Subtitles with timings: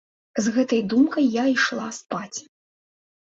[0.43, 2.39] З гэтай думкай я ішла спаць.